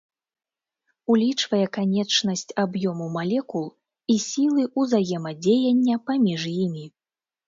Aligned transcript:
Улічвае 1.15 1.65
канечнасць 1.77 2.55
аб'ёму 2.63 3.05
малекул 3.17 3.65
і 4.13 4.15
сілы 4.29 4.65
ўзаемадзеяння 4.85 5.95
паміж 6.09 6.41
імі. 6.65 6.87